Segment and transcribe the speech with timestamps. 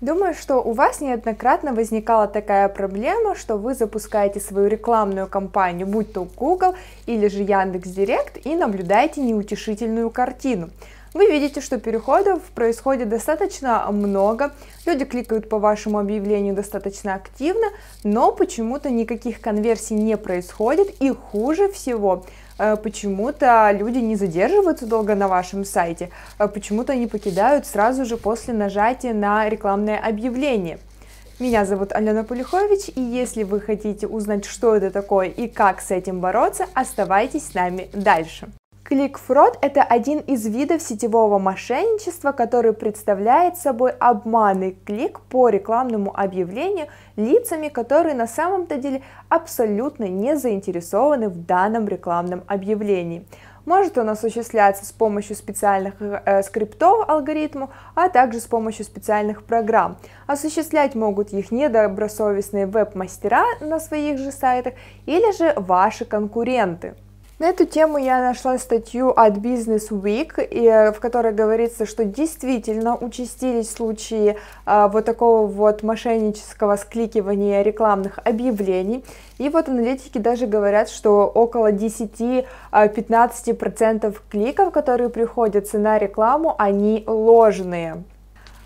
[0.00, 6.14] Думаю, что у вас неоднократно возникала такая проблема, что вы запускаете свою рекламную кампанию, будь
[6.14, 6.74] то Google
[7.04, 10.70] или же Яндекс.Директ, и наблюдаете неутешительную картину.
[11.12, 14.52] Вы видите, что переходов происходит достаточно много,
[14.86, 17.66] люди кликают по вашему объявлению достаточно активно,
[18.02, 22.24] но почему-то никаких конверсий не происходит, и хуже всего–
[22.82, 28.54] почему-то люди не задерживаются долго на вашем сайте, э, почему-то они покидают сразу же после
[28.54, 30.78] нажатия на рекламное объявление.
[31.38, 35.90] Меня зовут Алена Полюхович, и если вы хотите узнать, что это такое и как с
[35.90, 38.50] этим бороться, оставайтесь с нами дальше.
[38.90, 46.88] Кликфрод– это один из видов сетевого мошенничества, который представляет собой обманный клик по рекламному объявлению
[47.14, 53.28] лицами, которые на самом-то деле абсолютно не заинтересованы в данном рекламном объявлении.
[53.64, 59.98] Может он осуществляться с помощью специальных э, скриптов алгоритмов, а также с помощью специальных программ.
[60.26, 64.74] Осуществлять могут их недобросовестные веб-мастера на своих же сайтах
[65.06, 66.96] или же ваши конкуренты.
[67.40, 72.94] На эту тему я нашла статью от Business Week, и, в которой говорится, что действительно
[72.94, 79.02] участились случаи а, вот такого вот мошеннического скликивания рекламных объявлений.
[79.38, 87.04] И вот аналитики даже говорят, что около 10-15% а, кликов, которые приходятся на рекламу, они
[87.06, 88.04] ложные.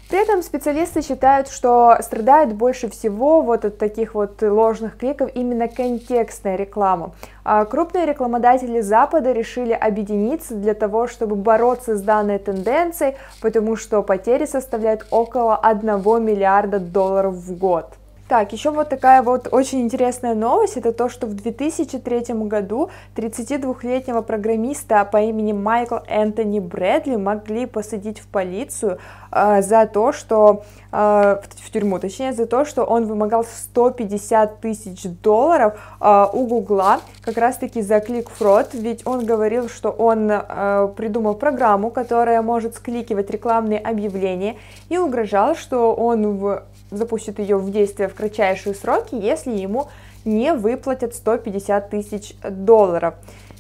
[0.09, 5.67] При этом специалисты считают, что страдает больше всего вот от таких вот ложных кликов именно
[5.67, 7.15] контекстная реклама.
[7.43, 14.03] А крупные рекламодатели Запада решили объединиться для того, чтобы бороться с данной тенденцией, потому что
[14.03, 17.95] потери составляют около 1 миллиарда долларов в год.
[18.27, 24.23] Так, еще вот такая вот очень интересная новость, это то, что в 2003 году 32-летнего
[24.23, 28.99] программиста по имени Майкл Энтони Брэдли могли посадить в полицию
[29.31, 35.03] э, за то, что, э, в, тюрьму, точнее, за то, что он вымогал 150 тысяч
[35.23, 41.35] долларов э, у Гугла, как раз-таки за клик-фрод, ведь он говорил, что он э, придумал
[41.35, 44.57] программу, которая может скликивать рекламные объявления,
[44.89, 46.63] и угрожал, что он в
[46.97, 49.89] запустит ее в действие в кратчайшие сроки, если ему
[50.25, 53.15] не выплатят 150 тысяч долларов.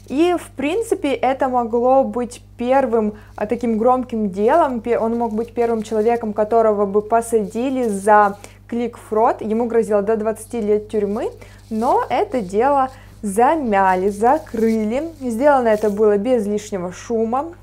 [0.09, 5.83] И, в принципе, это могло быть первым а, таким громким делом, он мог быть первым
[5.83, 8.37] человеком, которого бы посадили за
[8.69, 11.31] клик-фрод, ему грозило до 20 лет тюрьмы,
[11.71, 12.91] но это дело
[13.23, 15.11] замяли, закрыли.
[15.21, 17.55] Сделано это было без лишнего шума,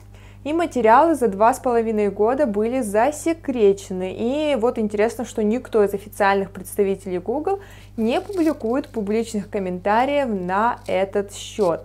[0.43, 4.15] и материалы за два с половиной года были засекречены.
[4.17, 7.59] И вот интересно, что никто из официальных представителей Google
[7.97, 11.81] не публикует публичных комментариев на этот счет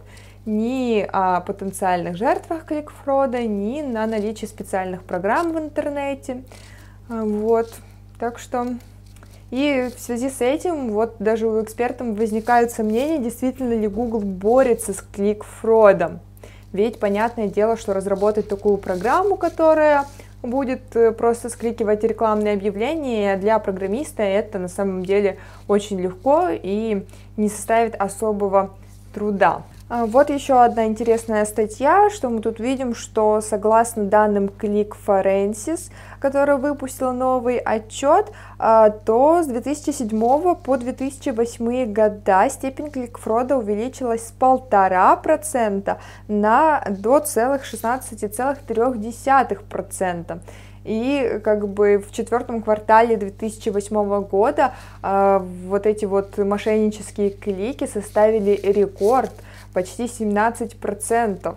[0.46, 6.44] ни о потенциальных жертвах кликфрода, ни на наличие специальных программ в интернете.
[7.08, 7.74] Вот,
[8.18, 8.68] так что...
[9.52, 14.92] И в связи с этим, вот даже у экспертов возникают сомнения, действительно ли Google борется
[14.92, 16.18] с кликфродом.
[16.72, 20.04] Ведь понятное дело, что разработать такую программу, которая
[20.43, 25.38] будет э, просто скликивать рекламные объявления для программиста, это на самом деле
[25.69, 27.04] очень легко и
[27.37, 28.71] не составит особого
[29.15, 29.62] труда.
[29.88, 35.92] А, вот еще одна интересная статья, что мы тут видим, что согласно данным Click Forensis,
[36.19, 44.32] которая выпустила новый отчет, а, то с 2007 по 2008 года степень кликфрода увеличилась с
[44.32, 50.41] полтора процента на до целых 16,3%.
[50.82, 54.72] И как бы в четвертом квартале 2008 года
[55.03, 59.32] э, вот эти вот мошеннические клики составили рекорд
[59.76, 61.54] почти 17%.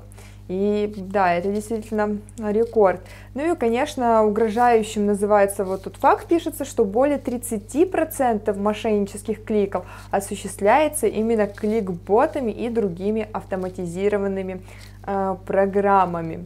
[0.50, 3.00] И да, это действительно рекорд.
[3.34, 11.08] Ну и, конечно, угрожающим называется вот тут факт, пишется, что более 30% мошеннических кликов осуществляется
[11.08, 14.64] именно клик-ботами и другими автоматизированными
[15.06, 16.46] э, программами.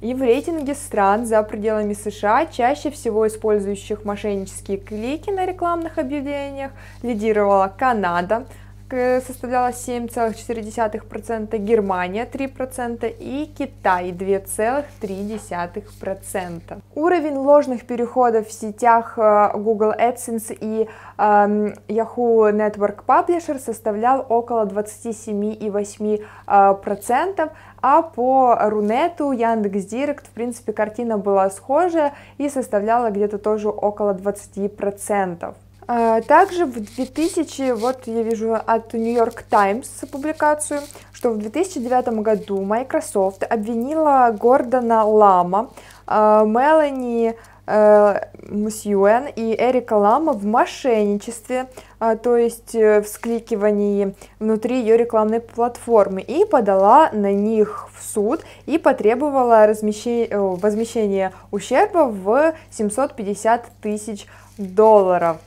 [0.00, 6.70] И в рейтинге стран за пределами США, чаще всего использующих мошеннические клики на рекламных объявлениях,
[7.02, 8.46] лидировала Канада,
[8.90, 16.82] составляла 7,4%, Германия 3% и Китай 2,3%.
[16.94, 20.86] Уровень ложных переходов в сетях э, Google AdSense и
[21.18, 27.50] эм, Yahoo Network Publisher составлял около 27,8%,
[27.82, 35.54] а по Рунету, Яндекс.Директ, в принципе, картина была схожая и составляла где-то тоже около 20%.
[35.92, 40.82] А, также в 2000, вот я вижу от New York Times публикацию,
[41.12, 45.70] что в 2009 году Microsoft обвинила Гордона Лама,
[46.06, 47.34] а, Мелани
[47.66, 51.66] э, Мусьюэн и Эрика Лама в мошенничестве,
[51.98, 58.04] а, то есть э, в скликивании внутри ее рекламной платформы, и подала на них в
[58.04, 65.38] суд и потребовала размещения, возмещения ущерба в 750 тысяч долларов.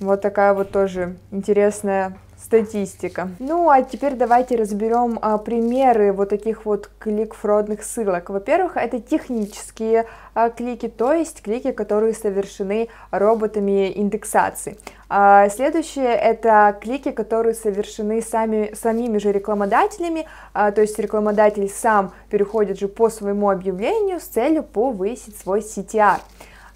[0.00, 3.30] Вот такая вот тоже интересная статистика.
[3.40, 8.30] Ну, а теперь давайте разберем а, примеры вот таких вот клик-фродных ссылок.
[8.30, 14.78] Во-первых, это технические а, клики, то есть клики, которые совершены роботами индексации.
[15.08, 22.12] А, следующее это клики, которые совершены сами, самими же рекламодателями, а, то есть рекламодатель сам
[22.30, 26.20] переходит же по своему объявлению с целью повысить свой CTR.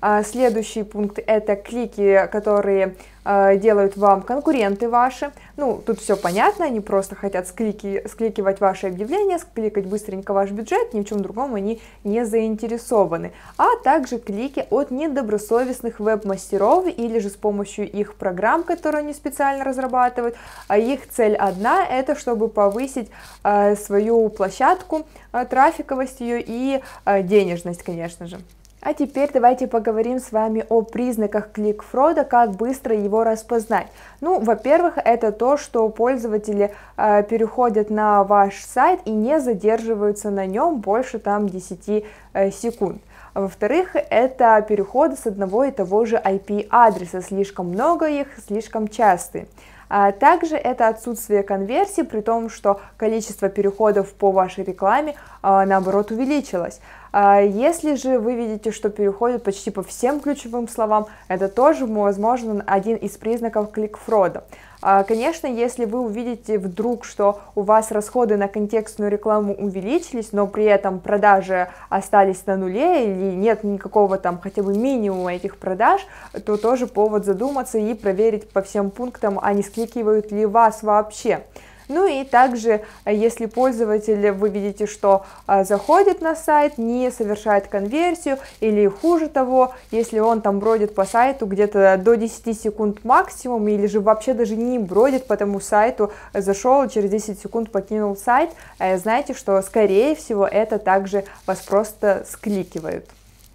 [0.04, 5.30] А, следующий пункт это клики, которые э, делают вам конкуренты ваши.
[5.56, 10.92] Ну, тут все понятно, они просто хотят склики, скликивать ваши объявления, скликать быстренько ваш бюджет,
[10.92, 13.30] ни в чем другом они не заинтересованы.
[13.58, 19.62] А также клики от недобросовестных веб-мастеров или же с помощью их программ, которые они специально
[19.62, 20.34] разрабатывают.
[20.66, 23.08] А их цель одна, это чтобы повысить
[23.44, 25.06] э, свою площадку,
[25.48, 28.40] трафиковость ее и денежность, конечно же.
[28.84, 33.86] А теперь давайте поговорим с вами о признаках кликфрода, как быстро его распознать.
[34.20, 40.46] Ну, во-первых, это то, что пользователи э, переходят на ваш сайт и не задерживаются на
[40.46, 43.00] нем больше там 10 э, секунд.
[43.34, 49.46] Во-вторых, это переходы с одного и того же IP-адреса, слишком много их, слишком частые.
[49.94, 56.10] А также это отсутствие конверсии, при том, что количество переходов по вашей рекламе а, наоборот
[56.10, 56.80] увеличилось.
[57.12, 62.64] А если же вы видите, что переходят почти по всем ключевым словам, это тоже, возможно,
[62.66, 64.44] один из признаков кликфрода.
[64.80, 70.64] Конечно, если вы увидите вдруг, что у вас расходы на контекстную рекламу увеличились, но при
[70.64, 76.04] этом продажи остались на нуле или нет никакого там хотя бы минимума этих продаж,
[76.44, 81.44] то тоже повод задуматься и проверить по всем пунктам, а не скликивают ли вас вообще.
[81.92, 87.66] Ну и также, э, если пользователь, вы видите, что э, заходит на сайт, не совершает
[87.66, 93.68] конверсию, или хуже того, если он там бродит по сайту где-то до 10 секунд максимум,
[93.68, 98.50] или же вообще даже не бродит по тому сайту, зашел, через 10 секунд покинул сайт,
[98.78, 103.04] э, знаете, что скорее всего это также вас просто скликивают.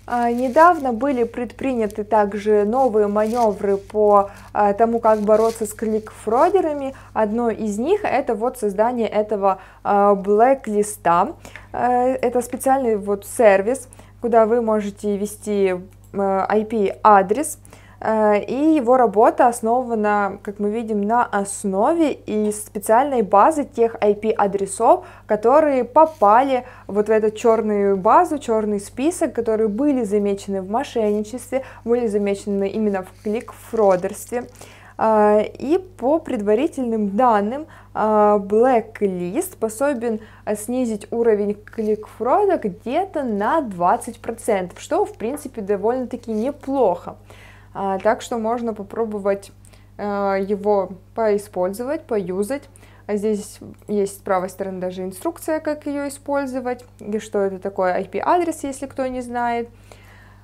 [0.10, 6.96] А, недавно были предприняты также новые маневры по а, тому, как бороться с кликфродерами.
[7.14, 11.34] Одно из них это вот создание этого а, блэк-листа.
[11.74, 13.90] Это специальный вот сервис,
[14.22, 15.76] куда вы можете ввести
[16.14, 17.60] IP-адрес,
[18.00, 25.84] и его работа основана, как мы видим, на основе и специальной базы тех IP-адресов, которые
[25.84, 32.70] попали вот в эту черную базу, черный список, которые были замечены в мошенничестве, были замечены
[32.70, 34.44] именно в клик-фродерстве.
[34.98, 40.20] Э, и по предварительным данным, э, Blacklist способен
[40.56, 47.16] снизить уровень клик-фрода где-то на 20%, что в принципе довольно-таки неплохо.
[47.80, 49.52] А, так что можно попробовать
[50.00, 52.64] э, его поиспользовать, поюзать.
[53.06, 58.02] А здесь есть с правой стороны даже инструкция, как ее использовать, и что это такое
[58.02, 59.70] IP-адрес, если кто не знает.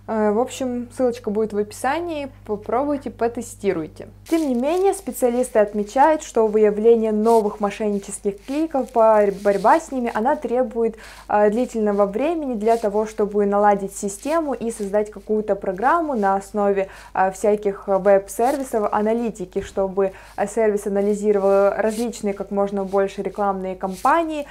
[0.05, 4.10] Э, в общем, ссылочка будет в описании, попробуйте, потестируйте.
[4.29, 10.98] Тем не менее, специалисты отмечают, что выявление новых мошеннических кликов, борьба с ними, она требует
[11.29, 17.31] э, длительного времени для того, чтобы наладить систему и создать какую-то программу на основе э,
[17.31, 20.12] всяких веб-сервисов, аналитики, чтобы
[20.53, 24.45] сервис анализировал различные как можно больше рекламные кампании,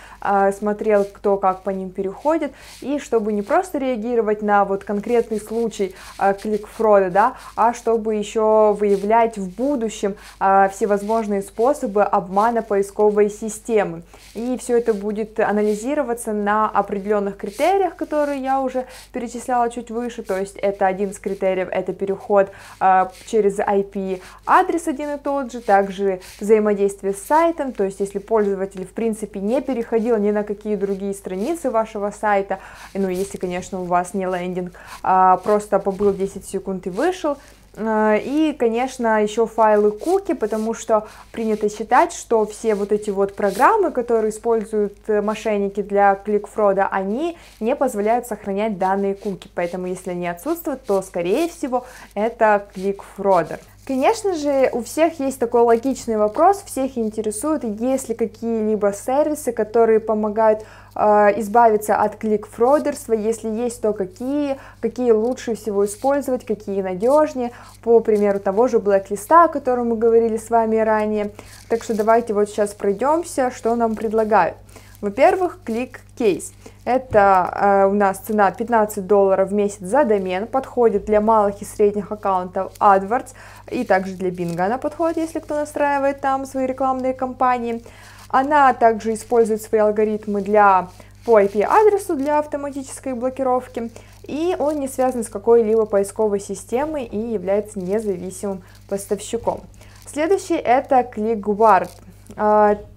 [0.56, 5.94] смотрел, кто как по ним переходит, и чтобы не просто реагировать на вот конкретный случай
[6.18, 14.02] э, кликфрода, да, а чтобы еще выявлять в будущем э, всевозможные способы обмана поисковой системы.
[14.34, 20.38] И все это будет анализироваться на определенных критериях, которые я уже перечисляла чуть выше, то
[20.38, 25.60] есть это один из критериев, это переход э, через IP адрес один и тот же,
[25.60, 30.76] также взаимодействие с сайтом, то есть если пользователь в принципе не переходил ни на какие
[30.76, 32.58] другие страницы вашего сайта,
[32.94, 34.72] ну если, конечно, у вас не лендинг,
[35.02, 37.36] а просто побыл 10 секунд и вышел,
[37.74, 43.34] а, и, конечно, еще файлы куки, потому что принято считать, что все вот эти вот
[43.34, 49.48] программы, которые используют э, мошенники для кликфрода, они не позволяют сохранять данные куки.
[49.54, 53.60] Поэтому, если они отсутствуют, то, скорее всего, это кликфродер.
[53.84, 59.98] Конечно же, у всех есть такой логичный вопрос, всех интересует, есть ли какие-либо сервисы, которые
[59.98, 61.00] помогают э,
[61.40, 67.50] избавиться от клик-фродерства, если есть, то какие, какие лучше всего использовать, какие надежнее,
[67.82, 71.32] по примеру того же блэк-листа, о котором мы говорили с вами ранее.
[71.68, 74.54] Так что давайте вот сейчас пройдемся, что нам предлагают.
[75.02, 76.52] Во-первых, клик кейс.
[76.84, 81.64] Это э, у нас цена 15 долларов в месяц за домен, подходит для малых и
[81.64, 83.34] средних аккаунтов AdWords,
[83.70, 87.82] и также для Bing она подходит, если кто настраивает там свои рекламные кампании.
[88.28, 90.88] Она также использует свои алгоритмы для
[91.24, 93.90] по IP-адресу для автоматической блокировки,
[94.22, 99.62] и он не связан с какой-либо поисковой системой и является независимым поставщиком.
[100.06, 101.90] Следующий это ClickGuard.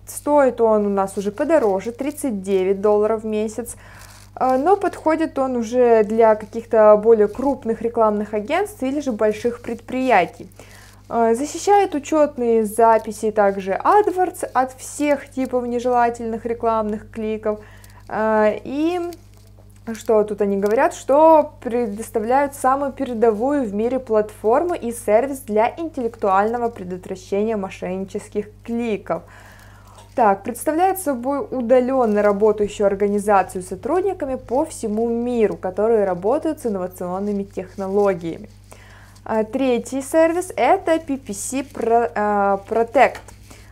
[0.08, 3.76] Стоит он у нас уже подороже, 39 долларов в месяц,
[4.36, 10.50] а, но подходит он уже для каких-то более крупных рекламных агентств или же больших предприятий.
[11.10, 17.60] А, защищает учетные записи также AdWords от всех типов нежелательных рекламных кликов.
[18.08, 19.00] И
[19.94, 26.70] что тут они говорят, что предоставляют самую передовую в мире платформу и сервис для интеллектуального
[26.70, 29.24] предотвращения мошеннических кликов.
[30.16, 37.44] Так, представляет собой удаленно работающую организацию с сотрудниками по всему миру, которые работают с инновационными
[37.44, 38.50] технологиями.
[39.26, 41.68] А, третий сервис это PPC
[42.16, 43.18] а, Protect.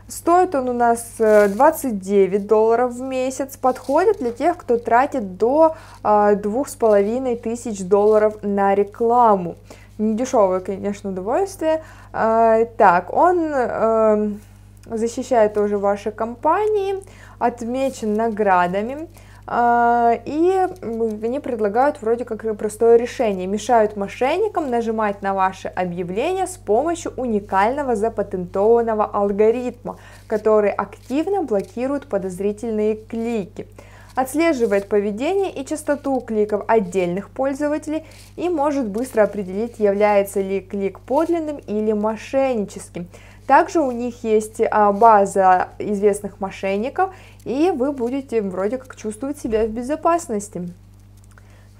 [0.10, 5.78] Стоит он у нас 29 э, долларов в месяц, подходит для тех, кто тратит до
[6.04, 9.56] а, двух с половиной тысяч долларов на рекламу.
[9.98, 11.84] Недешевое, конечно, удовольствие.
[12.12, 14.42] А, так, он эм,
[14.86, 16.96] защищает тоже ваши компании,
[17.40, 19.08] отмечен наградами.
[19.46, 23.46] А, и они предлагают вроде как простое решение.
[23.46, 29.98] Мешают мошенникам нажимать на ваши объявления с помощью уникального запатентованного алгоритма,
[30.28, 33.68] который активно блокирует подозрительные клики
[34.16, 38.04] отслеживает поведение и частоту кликов отдельных пользователей
[38.36, 43.08] и может быстро определить, является ли клик подлинным или мошенническим.
[43.48, 49.66] Также у них есть а, база известных мошенников, и вы будете вроде как чувствовать себя
[49.66, 50.70] в безопасности.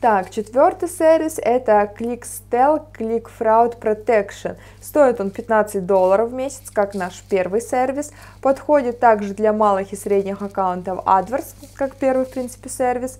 [0.04, 4.58] Так, четвертый сервис это ClickStel Click Fraud Protection.
[4.82, 8.12] Стоит он 15 долларов в месяц, как наш первый сервис.
[8.42, 13.18] Подходит также для малых и средних аккаунтов AdWords, как первый, в принципе, сервис.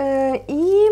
[0.00, 0.88] Э, и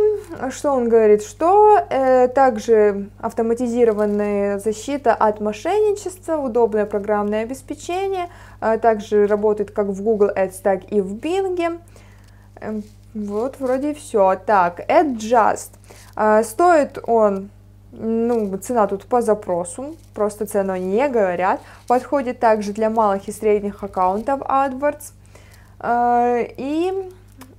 [0.50, 1.22] что он говорит?
[1.22, 8.28] Что э, также автоматизированная защита от мошенничества, удобное программное обеспечение,
[8.60, 11.80] э, также работает как в Google Ads, так и в Bing.
[12.60, 12.82] Эм,
[13.14, 14.38] вот вроде все.
[14.44, 15.70] Так, AdJust.
[16.44, 17.48] Стоит он,
[17.92, 21.60] ну, цена тут по запросу, просто цену не говорят.
[21.86, 25.12] Подходит также для малых и средних аккаунтов AdWords.
[26.58, 27.10] И,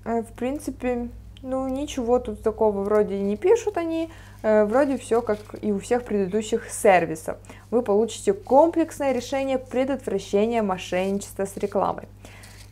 [0.05, 1.09] в принципе,
[1.41, 4.09] ну, ничего тут такого вроде не пишут они,
[4.41, 7.37] э, вроде все как и у всех предыдущих сервисов.
[7.71, 12.07] Вы получите комплексное решение предотвращения мошенничества с рекламой.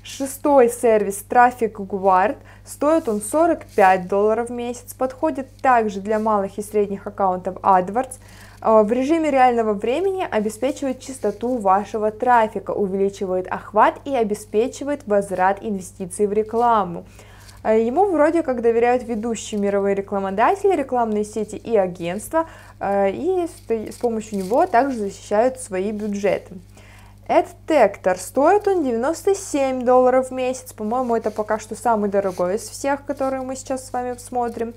[0.03, 6.61] Шестой сервис Traffic Guard, стоит он 45 долларов в месяц, подходит также для малых и
[6.61, 8.15] средних аккаунтов AdWords,
[8.61, 16.27] э, в режиме реального времени обеспечивает чистоту вашего трафика, увеличивает охват и обеспечивает возврат инвестиций
[16.27, 17.05] в рекламу.
[17.63, 22.47] А ему вроде как доверяют ведущие мировые рекламодатели, рекламные сети и агентства,
[22.79, 26.55] а, и с помощью него также защищают свои бюджеты.
[27.27, 33.03] AdTector стоит он 97 долларов в месяц, по-моему, это пока что самый дорогой из всех,
[33.05, 34.73] которые мы сейчас с вами смотрим.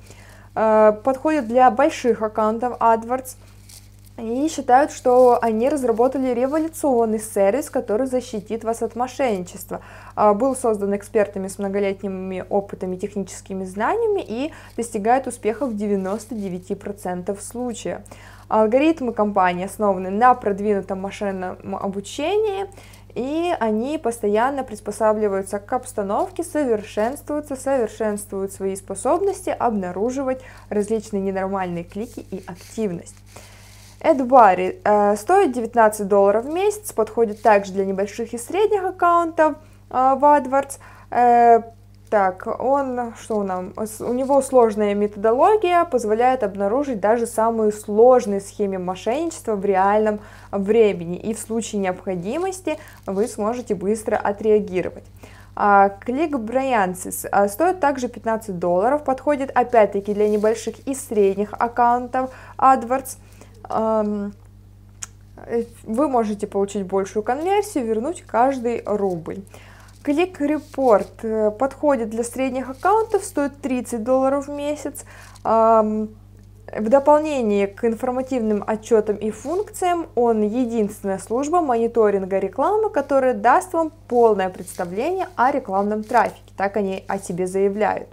[0.54, 3.37] А, подходит для больших аккаунтов AdWords,
[4.20, 9.80] и считают, что они разработали революционный сервис, который защитит вас от мошенничества.
[10.14, 18.00] А, был создан экспертами с многолетними опытами, техническими знаниями и достигает успеха в 99% случаев.
[18.48, 22.66] Алгоритмы компании основаны на продвинутом машинном обучении,
[23.14, 32.42] и они постоянно приспосабливаются к обстановке, совершенствуются, совершенствуют свои способности обнаруживать различные ненормальные клики и
[32.46, 33.16] активность.
[34.00, 39.57] AdBuddy э, стоит 19 долларов в месяц, подходит также для небольших и средних аккаунтов
[39.90, 40.78] э, в AdWords.
[41.11, 41.62] Э,
[42.09, 49.54] так, он, что нам, у него сложная методология, позволяет обнаружить даже самые сложные схемы мошенничества
[49.54, 50.19] в реальном
[50.50, 55.04] времени, и в случае необходимости вы сможете быстро отреагировать.
[56.00, 63.19] Клик Bryansis а, стоит также 15 долларов, подходит опять-таки для небольших и средних аккаунтов AdWords.
[63.64, 64.33] Вы
[66.09, 69.43] можете получить большую конверсию, вернуть каждый рубль.
[70.02, 75.05] Клик Report э, подходит для средних аккаунтов, стоит 30 долларов в месяц.
[76.73, 83.90] В дополнение к информативным отчетам и функциям, он единственная служба мониторинга рекламы, которая даст вам
[84.07, 86.52] полное представление о рекламном трафике.
[86.57, 88.09] Так они о себе заявляют.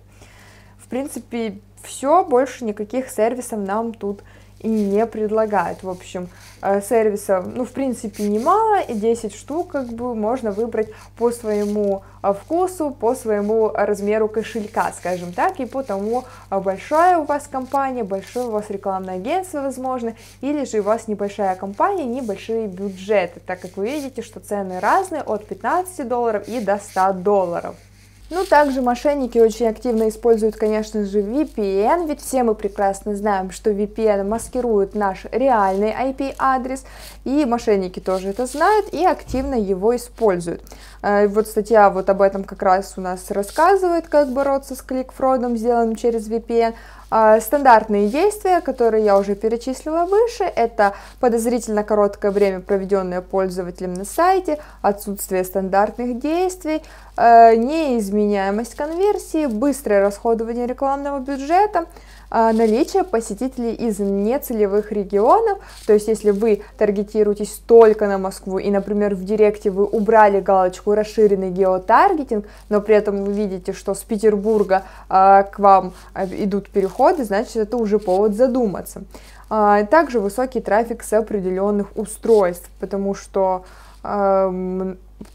[0.79, 4.23] В принципе, все, больше никаких сервисов нам тут
[4.59, 5.83] и не предлагают.
[5.83, 6.29] В общем,
[6.61, 12.03] э, сервисов, ну, в принципе, немало, и 10 штук как бы можно выбрать по своему
[12.23, 17.47] э, вкусу, по своему размеру кошелька, скажем так, и по тому, э, большая у вас
[17.47, 23.39] компания, большое у вас рекламное агентство, возможно, или же у вас небольшая компания, небольшие бюджеты,
[23.45, 27.75] так как вы видите, что цены разные, от 15 долларов и до 100 долларов.
[28.29, 33.71] Ну, также мошенники очень активно используют, конечно же, VPN, ведь все мы прекрасно знаем, что
[33.71, 36.83] VPN маскирует наш реальный IP-адрес,
[37.23, 40.61] и мошенники тоже это знают и активно его используют.
[41.01, 45.55] Э, вот статья вот об этом как раз у нас рассказывает, как бороться с кликфродом,
[45.55, 46.73] сделанным через VPN.
[47.09, 54.03] А, стандартные действия, которые я уже перечислила выше, это подозрительно короткое время, проведенное пользователем на
[54.03, 56.83] сайте, отсутствие стандартных действий,
[57.15, 61.85] э, неизменяемость конверсии, быстрое расходование рекламного бюджета–
[62.29, 69.15] наличие посетителей из нецелевых регионов, то есть если вы таргетируетесь только на Москву и, например,
[69.15, 74.83] в директе вы убрали галочку расширенный геотаргетинг, но при этом вы видите, что с Петербурга
[75.09, 79.03] э, к вам а, идут переходы, значит это уже повод задуматься.
[79.49, 83.63] Также высокий трафик с определенных устройств, потому что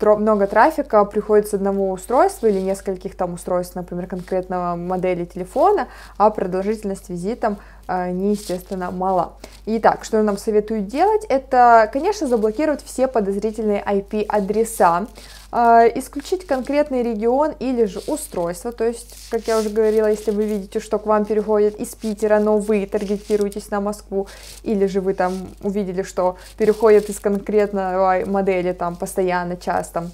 [0.00, 6.30] много трафика приходит с одного устройства или нескольких там устройств, например, конкретного модели телефона, а
[6.30, 9.34] продолжительность визитом э, неестественно мала.
[9.66, 11.24] Итак, что нам советуют делать?
[11.28, 15.06] Это, конечно, заблокировать все подозрительные IP-адреса, а,
[15.52, 20.80] исключить конкретный регион или же устройство, то есть, как я уже говорила, если вы видите,
[20.80, 24.28] что к вам переходят из Питера, но вы таргетируетесь на Москву,
[24.62, 30.10] или же вы там увидели, что переходят из конкретной модели там постоянно, часто,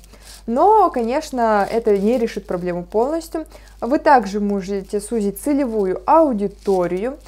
[0.48, 3.44] но, конечно, это не решит проблему полностью.
[3.82, 7.18] Вы также можете сузить целевую аудиторию, а,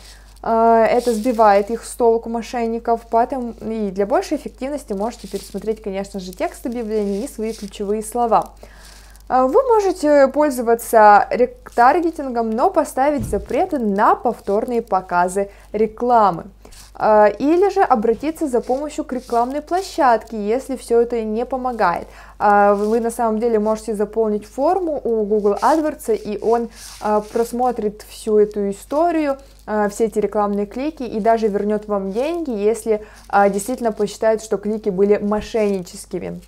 [0.42, 6.32] это сбивает их с толку мошенников, поэтому и для большей эффективности можете пересмотреть, конечно же,
[6.32, 8.54] текст объявления и свои ключевые слова.
[9.28, 16.46] А, вы можете пользоваться ретаргетингом, но поставить запреты на повторные показы рекламы.
[16.94, 22.08] А, или же обратиться за помощью к рекламной площадке, если все это не помогает.
[22.38, 26.68] А, вы на самом деле можете заполнить форму у Google AdWords, и он
[27.00, 29.38] а, просмотрит всю эту историю,
[29.90, 33.06] все эти рекламные клики и даже вернет вам деньги, если
[33.50, 36.40] действительно посчитает, что клики были мошенническими.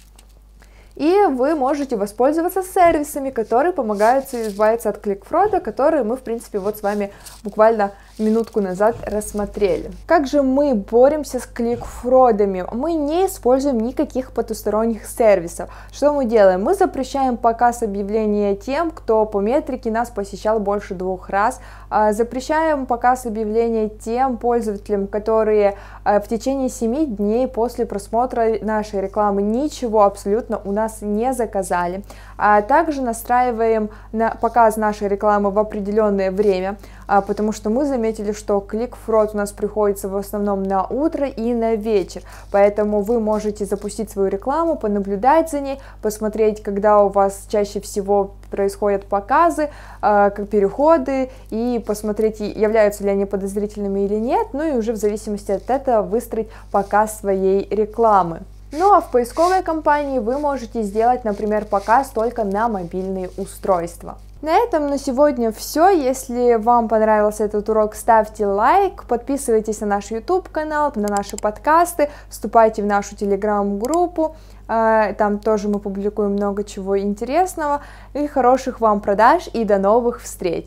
[0.96, 6.78] И вы можете воспользоваться сервисами, которые помогают избавиться от кликфрода, которые мы, в принципе, вот
[6.78, 9.90] с вами буквально минутку назад рассмотрели.
[10.06, 12.64] Как же мы боремся с кликфродами?
[12.72, 15.70] Мы не используем никаких потусторонних сервисов.
[15.92, 16.62] Что мы делаем?
[16.62, 21.60] Мы запрещаем показ объявления тем, кто по метрике нас посещал больше двух раз.
[21.88, 29.00] А, запрещаем показ объявления тем пользователям, которые а, в течение 7 дней после просмотра нашей
[29.00, 32.04] рекламы ничего абсолютно у нас не заказали.
[32.36, 38.32] А также настраиваем на показ нашей рекламы в определенное время, потому что мы заметили, заметили,
[38.32, 43.64] что клик-фрод у нас приходится в основном на утро и на вечер, поэтому вы можете
[43.64, 49.68] запустить свою рекламу, понаблюдать за ней, посмотреть, когда у вас чаще всего происходят показы, э,
[50.00, 55.52] как переходы, и посмотреть, являются ли они подозрительными или нет, ну и уже в зависимости
[55.52, 58.40] от этого выстроить показ своей рекламы.
[58.72, 64.16] Ну а в поисковой кампании вы можете сделать, например, показ только на мобильные устройства.
[64.42, 65.90] На этом на сегодня все.
[65.90, 72.10] Если вам понравился этот урок, ставьте лайк, подписывайтесь на наш YouTube канал, на наши подкасты,
[72.28, 74.34] вступайте в нашу телеграм-группу.
[74.66, 77.82] А, там тоже мы публикуем много чего интересного.
[78.14, 80.66] И хороших вам продаж и до новых встреч!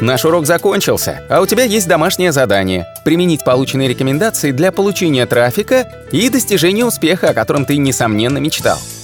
[0.00, 5.88] Наш урок закончился, а у тебя есть домашнее задание– применить полученные рекомендации для получения трафика
[6.12, 8.78] и достижения успеха, о котором ты, несомненно, мечтал.